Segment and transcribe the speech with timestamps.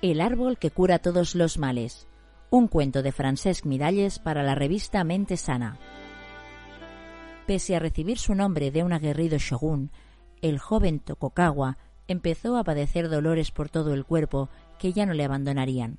[0.00, 2.06] El árbol que cura todos los males.
[2.50, 5.76] Un cuento de Francesc Miralles para la revista Mente Sana.
[7.48, 9.90] Pese a recibir su nombre de un aguerrido shogun,
[10.40, 15.24] el joven Tokokawa empezó a padecer dolores por todo el cuerpo que ya no le
[15.24, 15.98] abandonarían.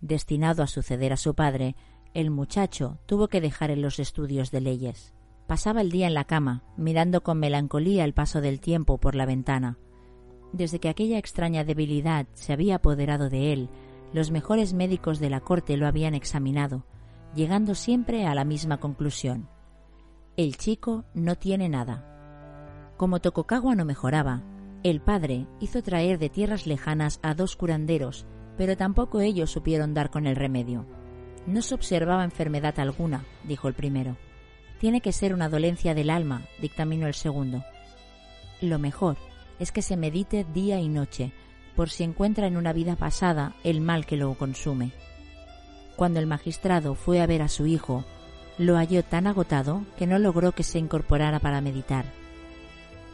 [0.00, 1.74] Destinado a suceder a su padre,
[2.14, 5.14] el muchacho tuvo que dejar en los estudios de leyes.
[5.48, 9.26] Pasaba el día en la cama, mirando con melancolía el paso del tiempo por la
[9.26, 9.78] ventana.
[10.52, 13.70] Desde que aquella extraña debilidad se había apoderado de él,
[14.12, 16.84] los mejores médicos de la corte lo habían examinado,
[17.34, 19.48] llegando siempre a la misma conclusión.
[20.36, 22.94] El chico no tiene nada.
[22.98, 24.42] Como Tokokawa no mejoraba,
[24.82, 28.26] el padre hizo traer de tierras lejanas a dos curanderos,
[28.58, 30.86] pero tampoco ellos supieron dar con el remedio.
[31.46, 34.16] No se observaba enfermedad alguna, dijo el primero.
[34.78, 37.64] Tiene que ser una dolencia del alma, dictaminó el segundo.
[38.60, 39.16] Lo mejor
[39.62, 41.30] es que se medite día y noche,
[41.76, 44.90] por si encuentra en una vida pasada el mal que lo consume.
[45.94, 48.04] Cuando el magistrado fue a ver a su hijo,
[48.58, 52.06] lo halló tan agotado que no logró que se incorporara para meditar.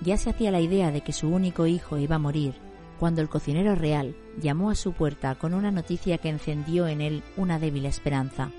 [0.00, 2.54] Ya se hacía la idea de que su único hijo iba a morir
[2.98, 7.22] cuando el cocinero real llamó a su puerta con una noticia que encendió en él
[7.36, 8.50] una débil esperanza.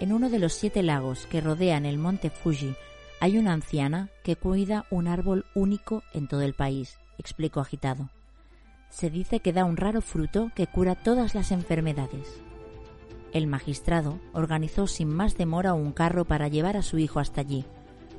[0.00, 2.74] En uno de los siete lagos que rodean el monte Fuji
[3.20, 8.08] hay una anciana que cuida un árbol único en todo el país explicó agitado.
[8.88, 12.42] Se dice que da un raro fruto que cura todas las enfermedades.
[13.32, 17.64] El magistrado organizó sin más demora un carro para llevar a su hijo hasta allí.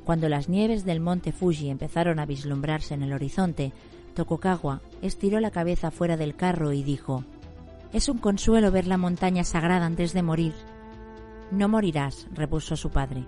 [0.04, 3.72] Cuando las nieves del monte Fuji empezaron a vislumbrarse en el horizonte,
[4.14, 7.24] Tokokawa estiró la cabeza fuera del carro y dijo
[7.92, 10.54] Es un consuelo ver la montaña sagrada antes de morir.
[11.50, 13.26] No morirás, repuso su padre.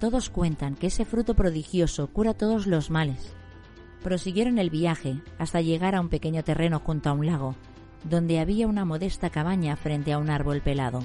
[0.00, 3.34] Todos cuentan que ese fruto prodigioso cura todos los males.
[4.06, 7.56] Prosiguieron el viaje hasta llegar a un pequeño terreno junto a un lago,
[8.04, 11.02] donde había una modesta cabaña frente a un árbol pelado.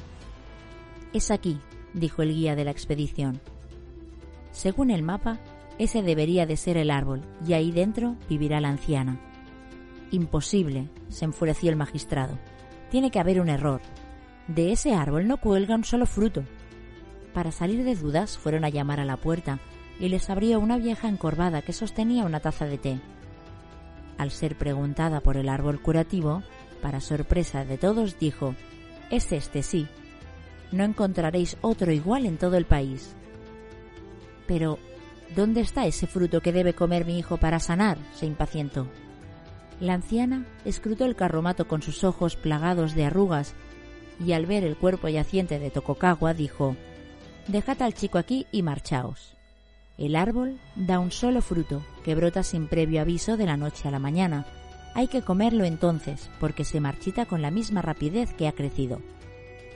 [1.12, 1.58] Es aquí,
[1.96, 3.42] dijo el guía de la expedición.
[4.52, 5.40] Según el mapa,
[5.80, 9.20] ese debería de ser el árbol, y ahí dentro vivirá la anciana.
[10.12, 12.38] Imposible, se enfureció el magistrado.
[12.92, 13.82] Tiene que haber un error.
[14.48, 16.44] De ese árbol no cuelga un solo fruto.
[17.34, 19.58] Para salir de dudas fueron a llamar a la puerta,
[20.02, 23.00] y les abrió una vieja encorvada que sostenía una taza de té.
[24.18, 26.42] Al ser preguntada por el árbol curativo,
[26.82, 28.56] para sorpresa de todos, dijo
[29.12, 29.88] Es este, sí.
[30.72, 33.16] No encontraréis otro igual en todo el país.
[34.48, 34.80] Pero,
[35.36, 38.00] ¿dónde está ese fruto que debe comer mi hijo para sanar?
[38.16, 38.88] se impacientó.
[39.80, 43.54] La anciana escrutó el carromato con sus ojos plagados de arrugas
[44.20, 46.76] y al ver el cuerpo yaciente de Tococagua dijo
[47.48, 49.41] Dejad al chico aquí y marchaos.
[50.02, 53.92] El árbol da un solo fruto que brota sin previo aviso de la noche a
[53.92, 54.48] la mañana.
[54.96, 59.00] Hay que comerlo entonces, porque se marchita con la misma rapidez que ha crecido.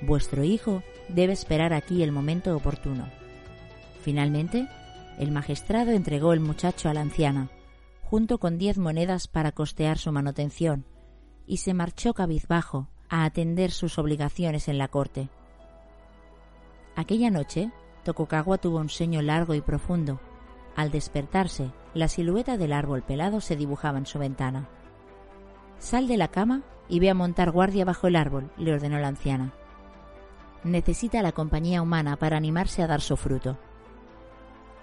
[0.01, 3.07] Vuestro hijo debe esperar aquí el momento oportuno.
[4.01, 4.67] Finalmente,
[5.19, 7.51] el magistrado entregó el muchacho a la anciana,
[8.01, 10.85] junto con diez monedas para costear su manutención,
[11.45, 15.29] y se marchó cabizbajo a atender sus obligaciones en la corte.
[16.95, 17.69] Aquella noche,
[18.05, 20.19] Tokugawa tuvo un sueño largo y profundo.
[20.75, 24.69] Al despertarse, la silueta del árbol pelado se dibujaba en su ventana.
[25.79, 29.07] Sal de la cama y ve a montar guardia bajo el árbol, le ordenó la
[29.07, 29.53] anciana.
[30.63, 33.57] Necesita la compañía humana para animarse a dar su fruto.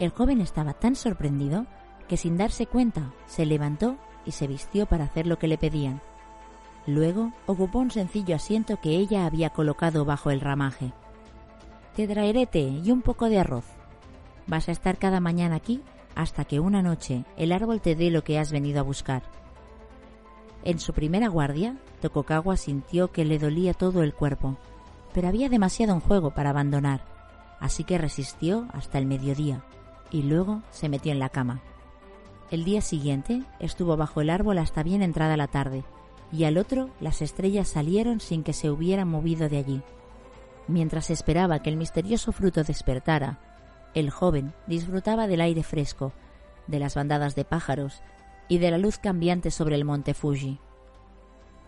[0.00, 1.66] El joven estaba tan sorprendido
[2.08, 6.00] que sin darse cuenta se levantó y se vistió para hacer lo que le pedían.
[6.88, 10.92] Luego ocupó un sencillo asiento que ella había colocado bajo el ramaje.
[11.96, 13.66] Te traeré té y un poco de arroz.
[14.46, 15.82] Vas a estar cada mañana aquí
[16.14, 19.22] hasta que una noche el árbol te dé lo que has venido a buscar.
[20.64, 24.56] En su primera guardia, Tokokawa sintió que le dolía todo el cuerpo,
[25.12, 27.04] pero había demasiado en juego para abandonar,
[27.60, 29.64] así que resistió hasta el mediodía
[30.10, 31.60] y luego se metió en la cama.
[32.50, 35.84] El día siguiente estuvo bajo el árbol hasta bien entrada la tarde,
[36.30, 39.82] y al otro las estrellas salieron sin que se hubieran movido de allí.
[40.68, 43.38] Mientras esperaba que el misterioso fruto despertara,
[43.94, 46.12] el joven disfrutaba del aire fresco,
[46.66, 48.02] de las bandadas de pájaros
[48.48, 50.58] y de la luz cambiante sobre el monte Fuji.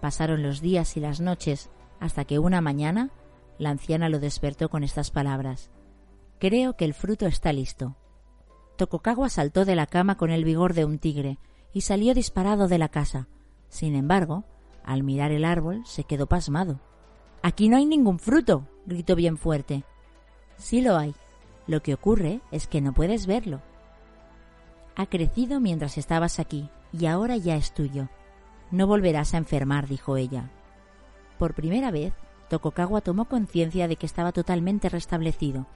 [0.00, 1.70] Pasaron los días y las noches
[2.00, 3.11] hasta que una mañana
[3.58, 5.70] la anciana lo despertó con estas palabras.
[6.38, 7.97] Creo que el fruto está listo.
[8.76, 11.38] Tokokawa saltó de la cama con el vigor de un tigre
[11.73, 13.29] y salió disparado de la casa.
[13.69, 14.44] Sin embargo,
[14.85, 16.81] al mirar el árbol se quedó pasmado.
[17.44, 19.85] Aquí no hay ningún fruto, gritó bien fuerte.
[20.56, 21.14] Sí lo hay.
[21.67, 23.61] Lo que ocurre es que no puedes verlo.
[24.96, 28.08] Ha crecido mientras estabas aquí y ahora ya es tuyo.
[28.70, 30.50] No volverás a enfermar, dijo ella.
[31.38, 32.14] Por primera vez,
[32.49, 35.67] Tokokawa tomó conciencia de que estaba totalmente restablecido.